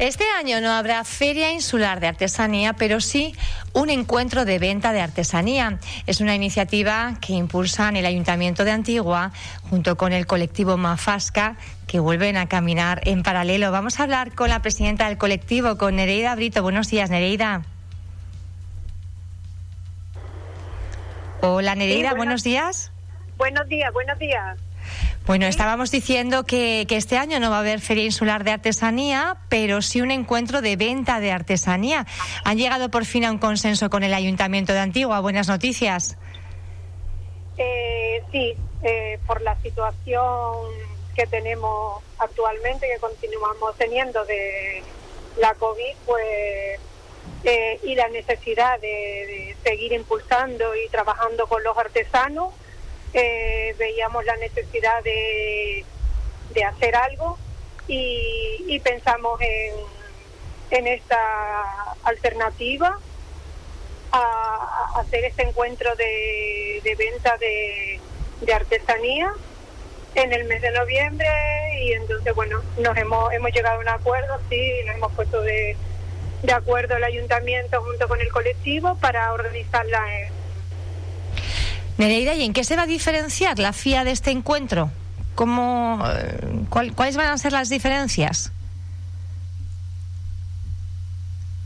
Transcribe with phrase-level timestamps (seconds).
[0.00, 3.34] Este año no habrá Feria Insular de Artesanía, pero sí
[3.74, 5.78] un encuentro de venta de artesanía.
[6.06, 9.32] Es una iniciativa que impulsan el Ayuntamiento de Antigua
[9.68, 13.70] junto con el colectivo Mafasca que vuelven a caminar en paralelo.
[13.72, 16.62] Vamos a hablar con la presidenta del colectivo, con Nereida Brito.
[16.62, 17.60] Buenos días, Nereida.
[21.42, 22.90] Hola, Nereida, buenos días.
[23.36, 24.58] Buenos días, buenos días.
[25.26, 29.82] Bueno, estábamos diciendo que, este año no va a haber Feria Insular de Artesanía, pero
[29.82, 32.06] sí un encuentro de venta de artesanía.
[32.44, 35.20] ¿Han llegado por fin a un consenso con el Ayuntamiento de Antigua?
[35.20, 36.16] Buenas noticias.
[37.58, 40.66] Eh, sí, eh, por la situación
[41.14, 44.82] que tenemos actualmente, que continuamos teniendo de
[45.38, 46.80] la COVID, pues
[47.44, 52.52] eh, y la necesidad de seguir impulsando y trabajando con los artesanos
[53.14, 55.84] eh, veíamos la necesidad de,
[56.54, 57.38] de hacer algo
[57.88, 59.40] y, pensamos
[60.70, 61.18] en, esta
[62.04, 62.98] alternativa
[64.12, 68.00] a, hacer este encuentro de, venta de,
[68.40, 69.32] de, artesanía
[70.14, 71.28] en el mes de noviembre
[71.82, 75.76] y entonces bueno nos hemos hemos llegado a un acuerdo sí nos hemos puesto de,
[76.42, 80.39] de acuerdo el ayuntamiento junto con el colectivo para organizarla en
[82.00, 84.90] Nereida, ¿y en qué se va a diferenciar la FIA de este encuentro?
[85.34, 88.52] ¿Cómo, eh, ¿Cuáles van a ser las diferencias?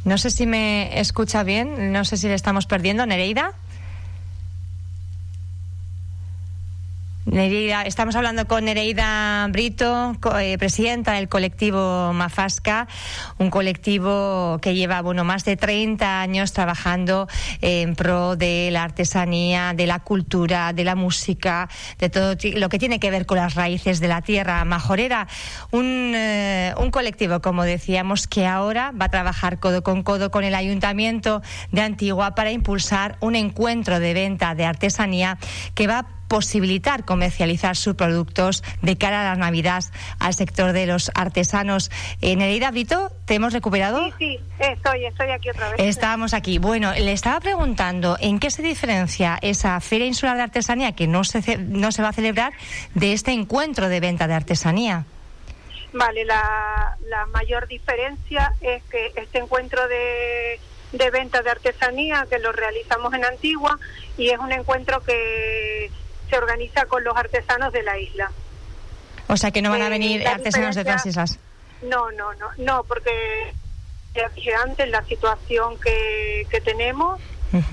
[0.04, 3.06] No sé si me escucha bien, no sé si le estamos perdiendo.
[3.06, 3.52] Nereida.
[7.34, 12.86] Nereida, estamos hablando con Nereida Brito, eh, presidenta del colectivo Mafasca,
[13.38, 17.26] un colectivo que lleva bueno más de 30 años trabajando
[17.60, 21.68] en pro de la artesanía, de la cultura, de la música,
[21.98, 25.26] de todo lo que tiene que ver con las raíces de la tierra majorera.
[25.72, 30.44] Un, eh, un colectivo, como decíamos, que ahora va a trabajar codo con codo con
[30.44, 31.42] el Ayuntamiento
[31.72, 35.36] de Antigua para impulsar un encuentro de venta de artesanía
[35.74, 39.84] que va a posibilitar comercializar sus productos de cara a la Navidad
[40.18, 41.92] al sector de los artesanos.
[42.20, 44.04] Eh, Nereida Brito, ¿te hemos recuperado?
[44.04, 45.78] Sí, sí, estoy, estoy aquí otra vez.
[45.78, 46.58] Estábamos aquí.
[46.58, 51.22] Bueno, le estaba preguntando en qué se diferencia esa Feria Insular de Artesanía que no
[51.22, 52.52] se, no se va a celebrar
[52.94, 55.04] de este encuentro de venta de artesanía.
[55.92, 60.58] Vale, la, la mayor diferencia es que este encuentro de,
[60.90, 63.78] de venta de artesanía que lo realizamos en Antigua
[64.18, 65.92] y es un encuentro que
[66.28, 68.30] se organiza con los artesanos de la isla.
[69.28, 71.38] O sea que no van a eh, venir artesanos de otras islas.
[71.82, 73.52] No, no, no, no, porque
[74.14, 77.20] ya dije antes la situación que, que tenemos,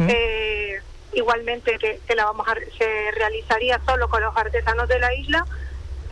[0.08, 0.82] eh,
[1.14, 5.46] igualmente que, la vamos a, se realizaría solo con los artesanos de la isla,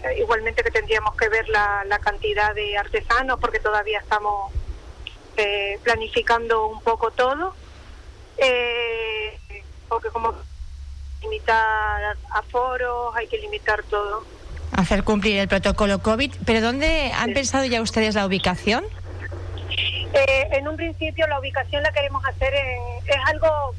[0.03, 4.51] eh, igualmente que tendríamos que ver la, la cantidad de artesanos porque todavía estamos
[5.83, 7.55] planificando un poco todo,
[9.87, 10.35] porque como
[11.21, 14.23] limitar aforos, hay que limitar todo.
[14.75, 16.33] Hacer cumplir el protocolo COVID.
[16.45, 18.85] ¿Pero dónde han pensado ya ustedes la ubicación?
[20.13, 22.81] Eh, en un principio la ubicación la queremos hacer en...
[23.05, 23.73] Es algo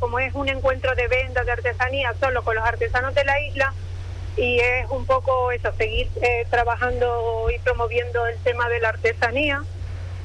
[0.00, 3.74] como es un encuentro de ventas de artesanía solo con los artesanos de la isla
[4.36, 9.64] y es un poco eso, seguir eh, trabajando y promoviendo el tema de la artesanía.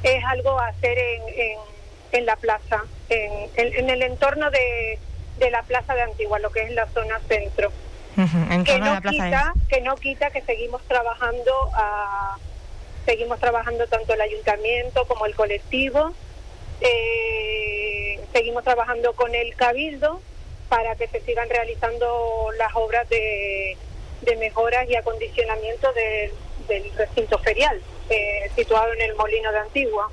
[0.04, 1.58] Es algo a hacer en, en,
[2.12, 4.98] en la plaza, en, en el entorno de,
[5.38, 7.70] de la Plaza de Antigua, lo que es la zona centro.
[8.14, 12.36] que, no quita, que no quita que seguimos trabajando a,
[13.04, 16.14] seguimos trabajando tanto el ayuntamiento como el colectivo
[16.80, 20.20] eh, seguimos trabajando con el cabildo
[20.68, 23.76] para que se sigan realizando las obras de,
[24.22, 27.80] de mejoras y acondicionamiento del recinto ferial
[28.10, 30.10] eh, situado en el molino de Antigua.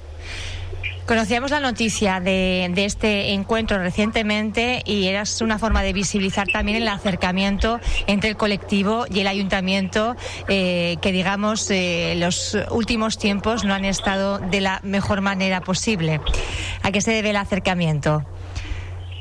[1.05, 6.87] Conocíamos la noticia de, este encuentro recientemente y era una forma de visibilizar también el
[6.87, 10.15] acercamiento entre el colectivo y el ayuntamiento,
[10.47, 16.21] eh, que digamos eh, los últimos tiempos no han estado de la mejor manera posible.
[16.83, 18.23] ¿A qué se debe el acercamiento?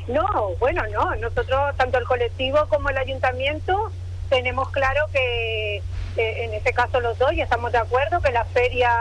[0.07, 0.25] No,
[0.59, 1.15] bueno, no.
[1.15, 3.91] Nosotros, tanto el colectivo como el ayuntamiento,
[4.29, 8.45] tenemos claro que eh, en este caso los dos y estamos de acuerdo que la
[8.45, 8.91] feria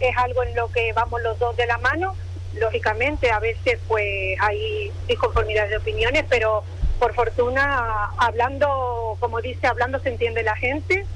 [0.00, 2.16] es algo en lo que vamos los dos de la mano.
[2.54, 4.06] Lógicamente, a veces pues
[4.40, 6.64] hay disconformidades de opiniones, pero
[6.98, 11.06] por fortuna, hablando, como dice, hablando se entiende la gente.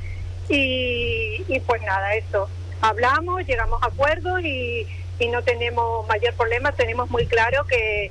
[0.49, 2.49] Y, y pues nada, eso.
[2.81, 4.87] Hablamos, llegamos a acuerdos y,
[5.19, 6.73] y no tenemos mayor problema.
[6.73, 8.11] Tenemos muy claro que,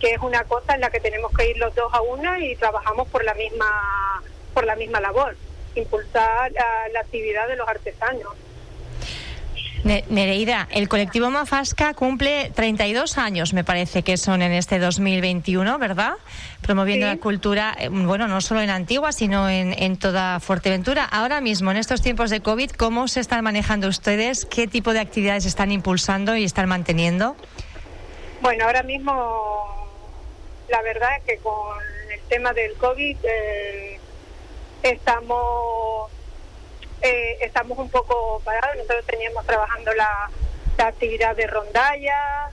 [0.00, 2.56] que es una cosa en la que tenemos que ir los dos a una y
[2.56, 4.22] trabajamos por la misma,
[4.54, 5.36] por la misma labor,
[5.74, 8.32] impulsar la actividad de los artesanos.
[9.84, 16.12] Nereida, el colectivo Mafasca cumple 32 años, me parece que son en este 2021, ¿verdad?
[16.60, 21.04] Promoviendo la cultura, eh, bueno, no solo en Antigua, sino en, en toda Fuerteventura.
[21.04, 24.44] Ahora mismo, en estos tiempos de COVID, ¿cómo se están manejando ustedes?
[24.44, 27.34] ¿Qué tipo de actividades están impulsando y están manteniendo?
[28.40, 29.12] Bueno, ahora mismo,
[30.68, 31.76] la verdad es que con
[32.14, 33.98] el tema del COVID eh,
[34.84, 36.11] estamos
[37.02, 38.76] eh, estamos un poco parados.
[38.76, 40.30] Nosotros teníamos trabajando la,
[40.78, 42.50] actividad de rondalla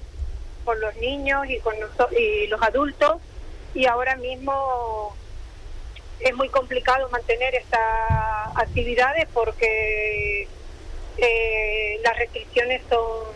[0.63, 1.73] con los niños y con
[2.15, 3.15] y los adultos
[3.73, 5.15] y ahora mismo
[6.19, 7.79] es muy complicado mantener estas
[8.55, 10.47] actividades porque
[11.17, 13.29] eh, las restricciones son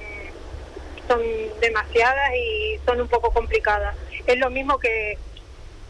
[1.08, 1.22] son
[1.60, 3.96] demasiadas y son un poco complicadas.
[4.28, 5.18] Es lo mismo que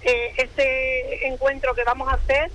[0.03, 2.51] eh, ese encuentro que vamos a hacer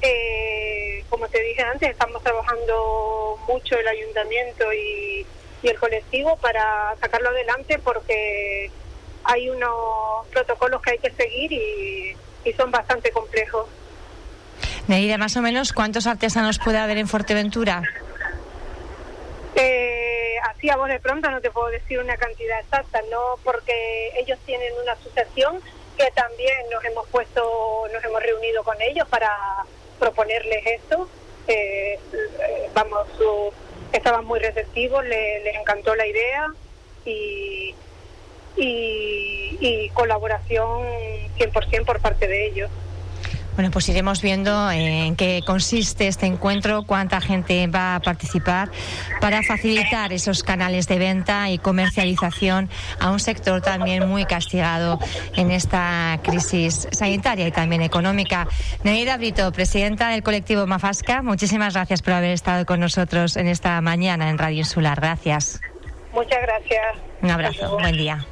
[0.00, 0.81] eh,
[1.12, 5.26] como te dije antes, estamos trabajando mucho el ayuntamiento y,
[5.62, 8.68] el colectivo para sacarlo adelante porque
[9.22, 12.16] hay unos protocolos que hay que seguir y,
[12.56, 13.68] son bastante complejos.
[14.88, 17.82] Neida, más o menos, ¿cuántos artesanos puede haber en Fuerteventura?
[19.54, 24.10] Eh, así a vos de pronto no te puedo decir una cantidad exacta, no porque
[24.18, 25.60] ellos tienen una asociación
[25.96, 29.30] que también nos hemos puesto, nos hemos reunido con ellos para
[30.02, 31.08] proponerles esto.
[31.46, 31.98] Eh,
[32.74, 33.06] vamos,
[33.92, 36.48] estaban muy receptivos, les encantó la idea
[37.04, 37.74] y,
[38.56, 40.82] y, y colaboración
[41.38, 42.70] 100% por parte de ellos.
[43.54, 48.70] Bueno, pues iremos viendo en qué consiste este encuentro, cuánta gente va a participar
[49.20, 54.98] para facilitar esos canales de venta y comercialización a un sector también muy castigado
[55.36, 58.48] en esta crisis sanitaria y también económica.
[58.84, 63.80] Neida Brito, presidenta del colectivo Mafasca, muchísimas gracias por haber estado con nosotros en esta
[63.80, 65.00] mañana en Radio Insular.
[65.00, 65.60] Gracias.
[66.12, 66.96] Muchas gracias.
[67.22, 67.78] Un abrazo.
[67.78, 68.26] Buen día.